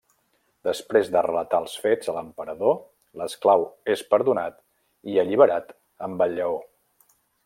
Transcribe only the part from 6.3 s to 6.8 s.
lleó.